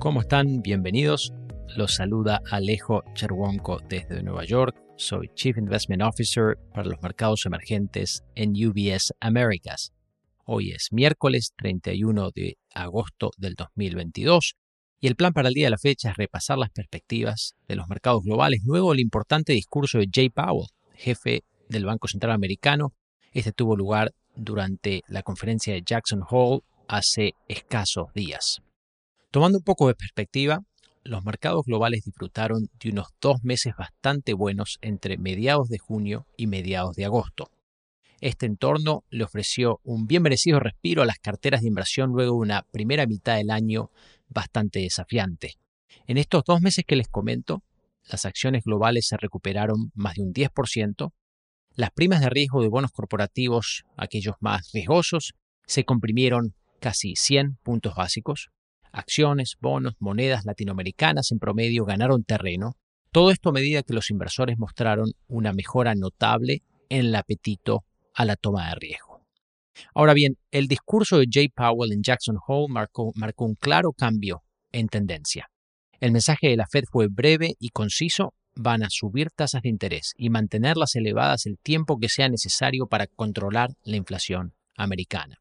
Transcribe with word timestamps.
¿Cómo 0.00 0.22
están? 0.22 0.62
Bienvenidos. 0.62 1.34
Los 1.76 1.96
saluda 1.96 2.40
Alejo 2.50 3.04
Cherwonko 3.12 3.80
desde 3.86 4.22
Nueva 4.22 4.46
York. 4.46 4.74
Soy 4.96 5.28
Chief 5.34 5.58
Investment 5.58 6.00
Officer 6.00 6.56
para 6.72 6.88
los 6.88 7.02
mercados 7.02 7.44
emergentes 7.44 8.24
en 8.34 8.52
UBS 8.52 9.12
Americas. 9.20 9.92
Hoy 10.46 10.70
es 10.70 10.88
miércoles 10.90 11.52
31 11.54 12.30
de 12.34 12.56
agosto 12.74 13.30
del 13.36 13.56
2022 13.56 14.54
y 15.00 15.06
el 15.06 15.16
plan 15.16 15.34
para 15.34 15.48
el 15.48 15.54
día 15.54 15.66
de 15.66 15.72
la 15.72 15.78
fecha 15.78 16.12
es 16.12 16.16
repasar 16.16 16.56
las 16.56 16.70
perspectivas 16.70 17.54
de 17.68 17.76
los 17.76 17.86
mercados 17.86 18.22
globales 18.22 18.62
luego 18.64 18.92
del 18.92 19.00
importante 19.00 19.52
discurso 19.52 19.98
de 19.98 20.08
Jay 20.10 20.30
Powell, 20.30 20.68
jefe 20.94 21.44
del 21.68 21.84
Banco 21.84 22.08
Central 22.08 22.32
Americano. 22.32 22.94
Este 23.34 23.52
tuvo 23.52 23.76
lugar 23.76 24.14
durante 24.34 25.02
la 25.08 25.22
conferencia 25.22 25.74
de 25.74 25.82
Jackson 25.84 26.22
Hole 26.26 26.62
hace 26.88 27.34
escasos 27.48 28.06
días. 28.14 28.62
Tomando 29.30 29.58
un 29.58 29.64
poco 29.64 29.86
de 29.86 29.94
perspectiva, 29.94 30.58
los 31.04 31.24
mercados 31.24 31.64
globales 31.64 32.02
disfrutaron 32.04 32.68
de 32.80 32.90
unos 32.90 33.10
dos 33.20 33.44
meses 33.44 33.74
bastante 33.78 34.34
buenos 34.34 34.78
entre 34.80 35.18
mediados 35.18 35.68
de 35.68 35.78
junio 35.78 36.26
y 36.36 36.48
mediados 36.48 36.96
de 36.96 37.04
agosto. 37.04 37.48
Este 38.20 38.46
entorno 38.46 39.04
le 39.08 39.22
ofreció 39.22 39.78
un 39.84 40.08
bien 40.08 40.22
merecido 40.22 40.58
respiro 40.58 41.02
a 41.02 41.06
las 41.06 41.20
carteras 41.20 41.60
de 41.60 41.68
inversión 41.68 42.10
luego 42.10 42.32
de 42.32 42.40
una 42.40 42.62
primera 42.72 43.06
mitad 43.06 43.36
del 43.36 43.50
año 43.50 43.92
bastante 44.28 44.80
desafiante. 44.80 45.54
En 46.08 46.18
estos 46.18 46.42
dos 46.44 46.60
meses 46.60 46.84
que 46.84 46.96
les 46.96 47.06
comento, 47.06 47.62
las 48.02 48.24
acciones 48.24 48.64
globales 48.64 49.06
se 49.06 49.16
recuperaron 49.16 49.92
más 49.94 50.16
de 50.16 50.22
un 50.22 50.32
10%, 50.32 51.12
las 51.76 51.92
primas 51.92 52.20
de 52.20 52.30
riesgo 52.30 52.62
de 52.62 52.68
bonos 52.68 52.90
corporativos, 52.90 53.84
aquellos 53.96 54.34
más 54.40 54.72
riesgosos, 54.72 55.34
se 55.66 55.84
comprimieron 55.84 56.56
casi 56.80 57.14
100 57.14 57.58
puntos 57.62 57.94
básicos, 57.94 58.50
acciones, 58.92 59.56
bonos, 59.60 59.94
monedas 59.98 60.44
latinoamericanas 60.44 61.32
en 61.32 61.38
promedio 61.38 61.84
ganaron 61.84 62.24
terreno, 62.24 62.76
todo 63.12 63.30
esto 63.30 63.48
a 63.48 63.52
medida 63.52 63.82
que 63.82 63.94
los 63.94 64.10
inversores 64.10 64.58
mostraron 64.58 65.10
una 65.26 65.52
mejora 65.52 65.94
notable 65.94 66.62
en 66.88 67.06
el 67.06 67.14
apetito 67.14 67.84
a 68.14 68.24
la 68.24 68.36
toma 68.36 68.68
de 68.68 68.74
riesgo. 68.76 69.24
Ahora 69.94 70.14
bien, 70.14 70.36
el 70.50 70.68
discurso 70.68 71.18
de 71.18 71.26
Jay 71.30 71.48
Powell 71.48 71.92
en 71.92 72.02
Jackson 72.02 72.38
Hole 72.46 72.72
marcó, 72.72 73.12
marcó 73.14 73.46
un 73.46 73.54
claro 73.54 73.92
cambio 73.92 74.42
en 74.72 74.88
tendencia. 74.88 75.50
El 76.00 76.12
mensaje 76.12 76.48
de 76.48 76.56
la 76.56 76.66
Fed 76.66 76.84
fue 76.90 77.08
breve 77.10 77.54
y 77.58 77.70
conciso, 77.70 78.34
van 78.54 78.82
a 78.82 78.90
subir 78.90 79.30
tasas 79.30 79.62
de 79.62 79.68
interés 79.68 80.12
y 80.16 80.30
mantenerlas 80.30 80.96
elevadas 80.96 81.46
el 81.46 81.58
tiempo 81.58 81.98
que 81.98 82.08
sea 82.08 82.28
necesario 82.28 82.86
para 82.86 83.06
controlar 83.06 83.70
la 83.84 83.96
inflación 83.96 84.54
americana. 84.76 85.38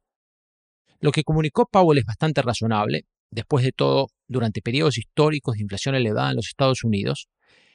Lo 0.99 1.11
que 1.11 1.23
comunicó 1.23 1.65
Powell 1.65 1.99
es 1.99 2.05
bastante 2.05 2.41
razonable. 2.41 3.05
Después 3.31 3.63
de 3.63 3.71
todo, 3.71 4.07
durante 4.27 4.61
periodos 4.61 4.97
históricos 4.97 5.55
de 5.55 5.61
inflación 5.61 5.95
elevada 5.95 6.31
en 6.31 6.37
los 6.37 6.47
Estados 6.47 6.83
Unidos, 6.83 7.27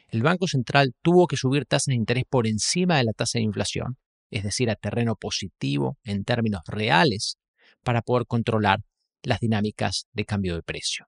el 0.08 0.22
Banco 0.22 0.46
Central 0.46 0.94
tuvo 1.02 1.26
que 1.26 1.36
subir 1.36 1.66
tasas 1.66 1.92
de 1.92 1.94
interés 1.94 2.24
por 2.28 2.46
encima 2.46 2.98
de 2.98 3.04
la 3.04 3.12
tasa 3.12 3.38
de 3.38 3.44
inflación, 3.44 3.96
es 4.30 4.42
decir, 4.42 4.70
a 4.70 4.76
terreno 4.76 5.16
positivo 5.16 5.98
en 6.04 6.24
términos 6.24 6.62
reales, 6.66 7.36
para 7.82 8.02
poder 8.02 8.26
controlar 8.26 8.80
las 9.22 9.40
dinámicas 9.40 10.06
de 10.12 10.24
cambio 10.24 10.54
de 10.54 10.62
precio. 10.62 11.06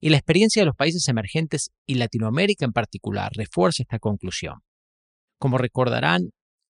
Y 0.00 0.10
la 0.10 0.16
experiencia 0.16 0.62
de 0.62 0.66
los 0.66 0.76
países 0.76 1.08
emergentes 1.08 1.70
y 1.84 1.94
Latinoamérica 1.94 2.64
en 2.64 2.72
particular 2.72 3.32
refuerza 3.34 3.82
esta 3.82 3.98
conclusión. 3.98 4.60
Como 5.38 5.58
recordarán, 5.58 6.30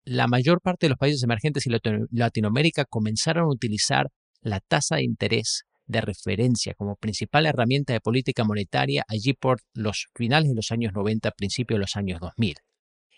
la 0.04 0.28
mayor 0.28 0.62
parte 0.62 0.88
de 0.88 0.90
los 0.90 0.98
países 0.98 1.22
emergentes 1.22 1.68
y 1.68 1.70
Latinoamérica 2.12 2.86
comenzaron 2.86 3.44
a 3.44 3.54
utilizar 3.54 4.08
la 4.42 4.60
tasa 4.60 4.96
de 4.96 5.04
interés 5.04 5.66
de 5.86 6.02
referencia 6.02 6.74
como 6.74 6.96
principal 6.96 7.46
herramienta 7.46 7.94
de 7.94 8.02
política 8.02 8.44
monetaria 8.44 9.04
allí 9.08 9.34
por 9.34 9.62
los 9.74 10.08
finales 10.16 10.50
de 10.50 10.56
los 10.56 10.72
años 10.72 10.94
90, 10.94 11.32
principios 11.32 11.78
de 11.78 11.82
los 11.82 11.96
años 11.96 12.20
2000. 12.20 12.56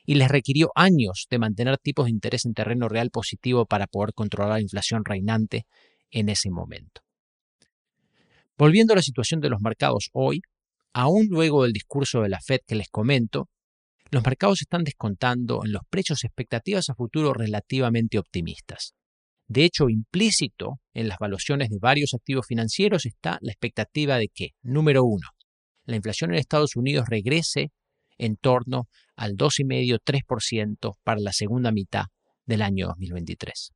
Y 0.06 0.16
les 0.16 0.30
requirió 0.30 0.72
años 0.76 1.28
de 1.30 1.40
mantener 1.40 1.78
tipos 1.78 2.06
de 2.06 2.12
interés 2.12 2.46
en 2.46 2.54
terreno 2.54 2.90
real 2.90 3.10
positivo 3.10 3.66
para 3.66 3.88
poder 3.88 4.14
controlar 4.14 4.54
la 4.54 4.62
inflación 4.62 5.06
reinante 5.06 5.66
en 6.12 6.30
ese 6.30 6.50
momento. 6.50 7.02
Volviendo 8.58 8.94
a 8.94 8.96
la 8.98 9.02
situación 9.02 9.40
de 9.40 9.50
los 9.50 9.62
mercados 9.62 10.10
hoy, 10.14 10.42
aún 10.94 11.28
luego 11.30 11.64
del 11.64 11.74
discurso 11.74 12.22
de 12.22 12.30
la 12.30 12.40
Fed 12.40 12.60
que 12.68 12.76
les 12.76 12.90
comento, 12.90 13.50
los 14.12 14.24
mercados 14.24 14.62
están 14.62 14.84
descontando 14.84 15.62
en 15.66 15.72
los 15.72 15.82
precios 15.90 16.24
expectativas 16.24 16.90
a 16.90 16.96
futuro 16.96 17.34
relativamente 17.34 18.20
optimistas. 18.20 18.94
De 19.54 19.66
hecho, 19.66 19.88
implícito 19.88 20.80
en 20.96 21.08
las 21.08 21.20
valuaciones 21.20 21.70
de 21.70 21.78
varios 21.80 22.16
activos 22.16 22.48
financieros 22.48 23.06
está 23.06 23.38
la 23.42 23.52
expectativa 23.52 24.18
de 24.18 24.30
que, 24.34 24.54
número 24.64 25.04
uno, 25.04 25.28
la 25.86 25.96
inflación 25.96 26.32
en 26.32 26.40
Estados 26.40 26.76
Unidos 26.76 27.06
regrese 27.08 27.70
en 28.18 28.36
torno 28.36 28.88
al 29.16 29.34
2,5-3% 29.34 30.96
para 31.04 31.20
la 31.20 31.32
segunda 31.34 31.72
mitad 31.72 32.06
del 32.48 32.64
año 32.64 32.88
2023. 32.88 33.74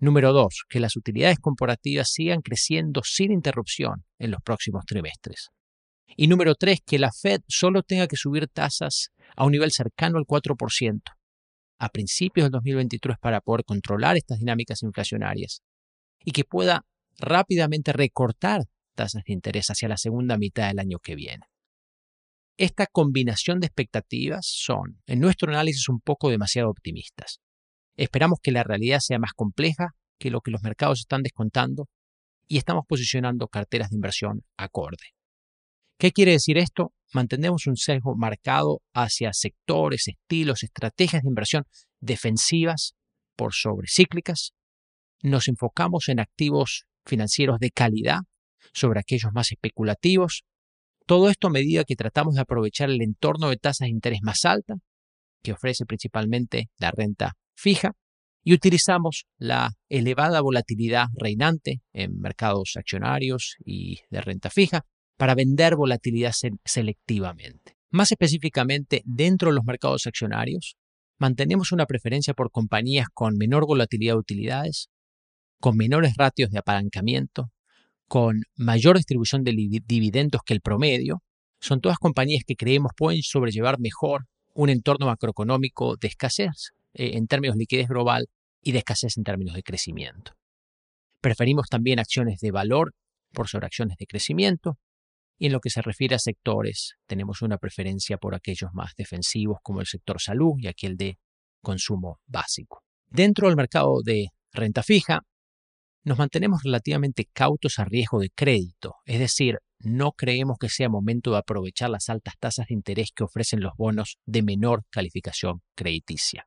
Número 0.00 0.32
dos, 0.32 0.64
que 0.68 0.80
las 0.80 0.96
utilidades 0.96 1.38
corporativas 1.38 2.10
sigan 2.10 2.40
creciendo 2.40 3.02
sin 3.04 3.30
interrupción 3.30 4.04
en 4.18 4.32
los 4.32 4.40
próximos 4.44 4.84
trimestres. 4.84 5.50
Y 6.16 6.26
número 6.26 6.56
tres, 6.56 6.80
que 6.84 6.98
la 6.98 7.12
Fed 7.12 7.42
solo 7.46 7.84
tenga 7.84 8.08
que 8.08 8.16
subir 8.16 8.48
tasas 8.48 9.10
a 9.36 9.44
un 9.44 9.52
nivel 9.52 9.70
cercano 9.70 10.18
al 10.18 10.24
4% 10.24 11.17
a 11.78 11.88
principios 11.88 12.46
del 12.46 12.52
2023 12.52 13.18
para 13.18 13.40
poder 13.40 13.64
controlar 13.64 14.16
estas 14.16 14.38
dinámicas 14.38 14.82
inflacionarias 14.82 15.62
y 16.24 16.32
que 16.32 16.44
pueda 16.44 16.84
rápidamente 17.18 17.92
recortar 17.92 18.62
tasas 18.94 19.22
de 19.24 19.32
interés 19.32 19.68
hacia 19.70 19.88
la 19.88 19.96
segunda 19.96 20.36
mitad 20.36 20.68
del 20.68 20.80
año 20.80 20.98
que 20.98 21.14
viene. 21.14 21.44
Esta 22.56 22.86
combinación 22.86 23.60
de 23.60 23.66
expectativas 23.66 24.46
son, 24.46 25.00
en 25.06 25.20
nuestro 25.20 25.50
análisis, 25.52 25.88
un 25.88 26.00
poco 26.00 26.28
demasiado 26.28 26.68
optimistas. 26.68 27.38
Esperamos 27.96 28.40
que 28.42 28.50
la 28.50 28.64
realidad 28.64 28.98
sea 28.98 29.20
más 29.20 29.32
compleja 29.32 29.90
que 30.18 30.30
lo 30.30 30.40
que 30.40 30.50
los 30.50 30.62
mercados 30.62 30.98
están 31.00 31.22
descontando 31.22 31.86
y 32.48 32.58
estamos 32.58 32.84
posicionando 32.88 33.46
carteras 33.46 33.90
de 33.90 33.96
inversión 33.96 34.42
acorde. 34.56 35.14
¿Qué 35.98 36.10
quiere 36.10 36.32
decir 36.32 36.58
esto? 36.58 36.92
Mantenemos 37.12 37.66
un 37.66 37.76
sesgo 37.76 38.14
marcado 38.16 38.82
hacia 38.92 39.32
sectores, 39.32 40.08
estilos, 40.08 40.62
estrategias 40.62 41.22
de 41.22 41.28
inversión 41.28 41.64
defensivas 42.00 42.94
por 43.34 43.54
sobre 43.54 43.88
cíclicas. 43.88 44.52
Nos 45.22 45.48
enfocamos 45.48 46.08
en 46.08 46.20
activos 46.20 46.84
financieros 47.06 47.58
de 47.58 47.70
calidad 47.70 48.20
sobre 48.72 49.00
aquellos 49.00 49.32
más 49.32 49.50
especulativos. 49.52 50.44
Todo 51.06 51.30
esto 51.30 51.46
a 51.46 51.50
medida 51.50 51.84
que 51.84 51.96
tratamos 51.96 52.34
de 52.34 52.42
aprovechar 52.42 52.90
el 52.90 53.00
entorno 53.00 53.48
de 53.48 53.56
tasas 53.56 53.86
de 53.86 53.90
interés 53.90 54.20
más 54.22 54.44
alta, 54.44 54.74
que 55.42 55.52
ofrece 55.52 55.86
principalmente 55.86 56.68
la 56.78 56.90
renta 56.90 57.34
fija 57.54 57.92
y 58.42 58.52
utilizamos 58.52 59.24
la 59.38 59.72
elevada 59.88 60.40
volatilidad 60.40 61.06
reinante 61.14 61.80
en 61.92 62.18
mercados 62.20 62.74
accionarios 62.76 63.56
y 63.64 64.00
de 64.10 64.20
renta 64.20 64.50
fija 64.50 64.84
para 65.18 65.34
vender 65.34 65.76
volatilidad 65.76 66.32
selectivamente. 66.64 67.76
Más 67.90 68.10
específicamente, 68.10 69.02
dentro 69.04 69.50
de 69.50 69.56
los 69.56 69.64
mercados 69.64 70.06
accionarios, 70.06 70.76
mantenemos 71.18 71.72
una 71.72 71.86
preferencia 71.86 72.32
por 72.32 72.50
compañías 72.50 73.08
con 73.12 73.36
menor 73.36 73.66
volatilidad 73.66 74.14
de 74.14 74.20
utilidades, 74.20 74.88
con 75.60 75.76
menores 75.76 76.14
ratios 76.16 76.50
de 76.50 76.58
apalancamiento, 76.58 77.50
con 78.06 78.42
mayor 78.56 78.96
distribución 78.96 79.42
de 79.42 79.80
dividendos 79.86 80.42
que 80.44 80.54
el 80.54 80.60
promedio. 80.60 81.22
Son 81.60 81.80
todas 81.80 81.98
compañías 81.98 82.44
que 82.46 82.54
creemos 82.54 82.92
pueden 82.96 83.22
sobrellevar 83.22 83.80
mejor 83.80 84.26
un 84.54 84.70
entorno 84.70 85.06
macroeconómico 85.06 85.96
de 85.96 86.08
escasez 86.08 86.70
eh, 86.94 87.12
en 87.14 87.26
términos 87.26 87.56
de 87.56 87.60
liquidez 87.60 87.88
global 87.88 88.28
y 88.62 88.72
de 88.72 88.78
escasez 88.78 89.18
en 89.18 89.24
términos 89.24 89.56
de 89.56 89.64
crecimiento. 89.64 90.32
Preferimos 91.20 91.68
también 91.68 91.98
acciones 91.98 92.38
de 92.38 92.52
valor 92.52 92.94
por 93.32 93.48
sobre 93.48 93.66
acciones 93.66 93.96
de 93.98 94.06
crecimiento. 94.06 94.78
Y 95.38 95.46
en 95.46 95.52
lo 95.52 95.60
que 95.60 95.70
se 95.70 95.82
refiere 95.82 96.16
a 96.16 96.18
sectores, 96.18 96.96
tenemos 97.06 97.42
una 97.42 97.58
preferencia 97.58 98.18
por 98.18 98.34
aquellos 98.34 98.70
más 98.72 98.92
defensivos 98.96 99.58
como 99.62 99.80
el 99.80 99.86
sector 99.86 100.20
salud 100.20 100.54
y 100.58 100.66
aquel 100.66 100.96
de 100.96 101.18
consumo 101.62 102.20
básico. 102.26 102.82
Dentro 103.06 103.46
del 103.46 103.56
mercado 103.56 104.02
de 104.02 104.28
renta 104.52 104.82
fija, 104.82 105.22
nos 106.04 106.18
mantenemos 106.18 106.62
relativamente 106.64 107.28
cautos 107.32 107.78
a 107.78 107.84
riesgo 107.84 108.18
de 108.18 108.30
crédito, 108.30 108.94
es 109.04 109.18
decir, 109.18 109.58
no 109.80 110.12
creemos 110.12 110.58
que 110.58 110.68
sea 110.68 110.88
momento 110.88 111.32
de 111.32 111.38
aprovechar 111.38 111.90
las 111.90 112.08
altas 112.08 112.34
tasas 112.38 112.66
de 112.68 112.74
interés 112.74 113.10
que 113.14 113.24
ofrecen 113.24 113.60
los 113.60 113.72
bonos 113.76 114.18
de 114.26 114.42
menor 114.42 114.84
calificación 114.90 115.62
crediticia. 115.74 116.46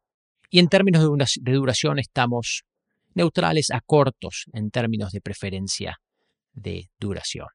Y 0.49 0.59
en 0.59 0.67
términos 0.67 1.07
de 1.41 1.53
duración 1.53 1.99
estamos 1.99 2.63
neutrales 3.13 3.71
a 3.71 3.79
cortos 3.81 4.45
en 4.53 4.69
términos 4.69 5.11
de 5.11 5.21
preferencia 5.21 6.01
de 6.53 6.89
duración. 6.99 7.47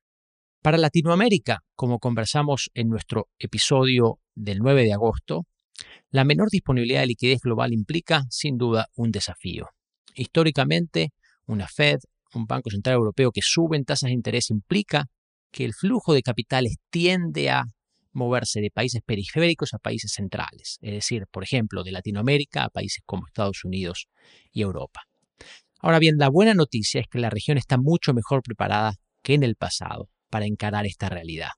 Para 0.67 0.79
Latinoamérica, 0.79 1.61
como 1.77 2.01
conversamos 2.01 2.71
en 2.75 2.89
nuestro 2.89 3.29
episodio 3.39 4.19
del 4.35 4.59
9 4.59 4.83
de 4.83 4.95
agosto, 4.95 5.47
la 6.11 6.25
menor 6.25 6.49
disponibilidad 6.51 7.03
de 7.03 7.07
liquidez 7.07 7.39
global 7.41 7.73
implica, 7.73 8.25
sin 8.31 8.59
duda, 8.59 8.89
un 8.97 9.13
desafío. 9.13 9.69
Históricamente, 10.17 11.11
una 11.47 11.69
Fed, 11.69 11.99
un 12.35 12.47
Banco 12.47 12.71
Central 12.71 12.97
Europeo 12.97 13.31
que 13.31 13.43
suben 13.45 13.85
tasas 13.85 14.09
de 14.09 14.15
interés 14.15 14.51
implica 14.51 15.07
que 15.53 15.65
el 15.65 15.73
flujo 15.73 16.15
de 16.15 16.23
capitales 16.23 16.79
tiende 16.91 17.49
a 17.49 17.67
moverse 18.11 18.61
de 18.61 18.73
países 18.73 19.03
periféricos 19.07 19.73
a 19.73 19.79
países 19.79 20.15
centrales, 20.15 20.79
es 20.81 20.95
decir, 20.95 21.27
por 21.31 21.45
ejemplo, 21.45 21.85
de 21.85 21.93
Latinoamérica 21.93 22.65
a 22.65 22.71
países 22.71 23.05
como 23.07 23.29
Estados 23.29 23.63
Unidos 23.63 24.09
y 24.51 24.63
Europa. 24.63 25.03
Ahora 25.79 26.01
bien, 26.01 26.17
la 26.19 26.29
buena 26.29 26.55
noticia 26.55 27.01
es 27.01 27.07
que 27.07 27.21
la 27.21 27.31
región 27.31 27.57
está 27.57 27.79
mucho 27.79 28.13
mejor 28.15 28.43
preparada 28.43 28.97
que 29.23 29.35
en 29.35 29.45
el 29.45 29.55
pasado 29.55 30.09
para 30.31 30.47
encarar 30.47 30.87
esta 30.87 31.09
realidad. 31.09 31.51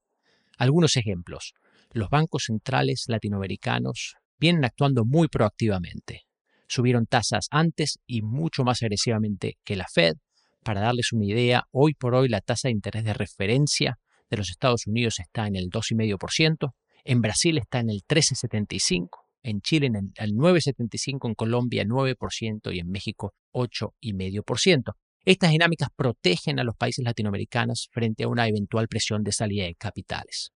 Algunos 0.57 0.97
ejemplos. 0.97 1.55
Los 1.93 2.11
bancos 2.11 2.45
centrales 2.47 3.05
latinoamericanos 3.09 4.17
vienen 4.39 4.65
actuando 4.65 5.05
muy 5.05 5.29
proactivamente. 5.29 6.23
Subieron 6.67 7.07
tasas 7.07 7.47
antes 7.51 7.99
y 8.07 8.23
mucho 8.23 8.65
más 8.65 8.83
agresivamente 8.83 9.59
que 9.65 9.77
la 9.77 9.87
Fed. 9.93 10.15
Para 10.63 10.81
darles 10.81 11.13
una 11.13 11.25
idea, 11.25 11.65
hoy 11.71 11.95
por 11.95 12.15
hoy 12.15 12.29
la 12.29 12.41
tasa 12.41 12.69
de 12.69 12.73
interés 12.73 13.05
de 13.05 13.15
referencia 13.15 13.99
de 14.29 14.37
los 14.37 14.51
Estados 14.51 14.87
Unidos 14.87 15.19
está 15.19 15.47
en 15.47 15.57
el 15.57 15.71
2,5%, 15.71 16.75
en 17.05 17.21
Brasil 17.23 17.59
está 17.59 17.81
en 17.81 17.91
el 17.91 18.03
13,75%, 18.07 19.09
en 19.43 19.61
Chile 19.63 19.87
en 19.87 20.13
el 20.17 20.33
9,75%, 20.35 21.29
en 21.29 21.35
Colombia 21.35 21.85
9% 21.85 22.75
y 22.75 22.81
en 22.81 22.91
México 22.91 23.33
8,5%. 23.53 24.93
Estas 25.29 25.51
dinámicas 25.51 25.91
protegen 25.95 26.59
a 26.59 26.65
los 26.65 26.75
países 26.75 27.05
latinoamericanos 27.05 27.91
frente 27.93 28.25
a 28.25 28.29
una 28.29 28.49
eventual 28.49 28.89
presión 28.89 29.23
de 29.25 29.33
salida 29.33 29.67
de 29.67 29.75
capitales. 29.75 30.53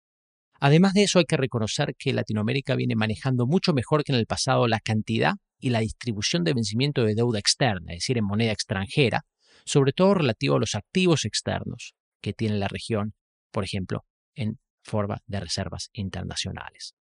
Además 0.61 0.95
de 0.95 1.03
eso, 1.03 1.19
hay 1.19 1.27
que 1.27 1.37
reconocer 1.37 1.95
que 1.99 2.15
Latinoamérica 2.15 2.75
viene 2.75 2.97
manejando 2.97 3.47
mucho 3.47 3.75
mejor 3.75 4.03
que 4.03 4.13
en 4.13 4.19
el 4.19 4.25
pasado 4.25 4.67
la 4.69 4.81
cantidad 4.81 5.35
y 5.59 5.69
la 5.69 5.81
distribución 5.81 6.43
de 6.43 6.55
vencimiento 6.55 7.05
de 7.05 7.15
deuda 7.15 7.39
externa, 7.39 7.93
es 7.93 7.99
decir, 7.99 8.17
en 8.17 8.25
moneda 8.25 8.51
extranjera, 8.51 9.27
sobre 9.67 9.93
todo 9.93 10.15
relativo 10.15 10.57
a 10.57 10.61
los 10.61 10.75
activos 10.75 11.27
externos 11.27 11.93
que 12.23 12.33
tiene 12.33 12.57
la 12.57 12.69
región, 12.69 13.13
por 13.51 13.65
ejemplo, 13.65 14.07
en 14.35 14.59
forma 14.83 15.19
de 15.27 15.41
reservas 15.41 15.91
internacionales. 15.93 16.95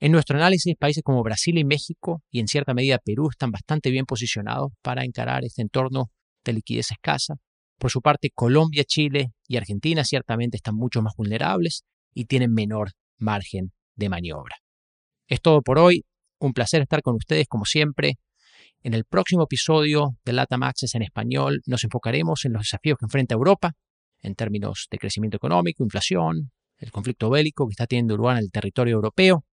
En 0.00 0.10
nuestro 0.10 0.36
análisis, 0.36 0.74
países 0.76 1.04
como 1.04 1.22
Brasil 1.22 1.58
y 1.58 1.64
México, 1.64 2.24
y 2.28 2.40
en 2.40 2.48
cierta 2.48 2.74
medida 2.74 2.98
Perú, 2.98 3.28
están 3.30 3.52
bastante 3.52 3.92
bien 3.92 4.04
posicionados 4.04 4.72
para 4.82 5.04
encarar 5.04 5.44
este 5.44 5.62
entorno 5.62 6.10
de 6.44 6.54
liquidez 6.54 6.90
escasa. 6.90 7.34
Por 7.78 7.90
su 7.90 8.00
parte, 8.00 8.30
Colombia, 8.34 8.84
Chile 8.84 9.32
y 9.48 9.56
Argentina 9.56 10.04
ciertamente 10.04 10.56
están 10.56 10.76
mucho 10.76 11.02
más 11.02 11.14
vulnerables 11.16 11.84
y 12.12 12.26
tienen 12.26 12.52
menor 12.52 12.92
margen 13.18 13.72
de 13.96 14.08
maniobra. 14.08 14.56
Es 15.26 15.40
todo 15.40 15.62
por 15.62 15.78
hoy. 15.78 16.04
Un 16.38 16.52
placer 16.52 16.82
estar 16.82 17.02
con 17.02 17.16
ustedes 17.16 17.46
como 17.48 17.64
siempre. 17.64 18.18
En 18.82 18.94
el 18.94 19.04
próximo 19.04 19.44
episodio 19.44 20.16
de 20.24 20.32
LATAM 20.32 20.62
Access 20.62 20.94
en 20.94 21.02
español 21.02 21.62
nos 21.66 21.84
enfocaremos 21.84 22.44
en 22.44 22.52
los 22.52 22.62
desafíos 22.62 22.98
que 22.98 23.06
enfrenta 23.06 23.34
Europa 23.34 23.72
en 24.20 24.34
términos 24.34 24.86
de 24.90 24.98
crecimiento 24.98 25.36
económico, 25.36 25.82
inflación, 25.82 26.50
el 26.78 26.90
conflicto 26.90 27.30
bélico 27.30 27.66
que 27.66 27.72
está 27.72 27.86
teniendo 27.86 28.14
Uruguay 28.14 28.38
en 28.38 28.44
el 28.44 28.50
territorio 28.50 28.94
europeo 28.94 29.44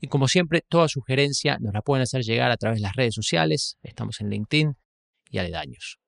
y 0.00 0.08
como 0.08 0.28
siempre, 0.28 0.62
toda 0.68 0.88
sugerencia 0.88 1.58
nos 1.58 1.72
la 1.72 1.80
pueden 1.80 2.02
hacer 2.02 2.22
llegar 2.22 2.50
a 2.50 2.56
través 2.56 2.78
de 2.78 2.82
las 2.82 2.94
redes 2.94 3.14
sociales. 3.14 3.78
Estamos 3.82 4.20
en 4.20 4.28
LinkedIn 4.28 4.74
y 5.30 5.38
aledaños. 5.38 5.98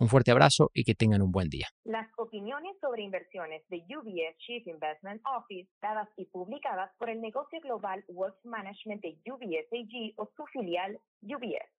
Un 0.00 0.08
fuerte 0.08 0.30
abrazo 0.30 0.70
y 0.72 0.84
que 0.84 0.94
tengan 0.94 1.20
un 1.20 1.30
buen 1.30 1.50
día. 1.50 1.68
Las 1.84 2.08
opiniones 2.16 2.74
sobre 2.80 3.02
inversiones 3.02 3.62
de 3.68 3.84
UBS 3.86 4.34
Chief 4.38 4.66
Investment 4.66 5.20
Office, 5.26 5.68
dadas 5.82 6.08
y 6.16 6.24
publicadas 6.24 6.90
por 6.98 7.10
el 7.10 7.20
negocio 7.20 7.60
global 7.60 8.02
Wealth 8.08 8.42
Management 8.44 9.02
de 9.02 9.18
UBS 9.30 9.68
AG 9.70 10.14
o 10.16 10.26
su 10.34 10.46
filial 10.46 10.98
UBS. 11.20 11.79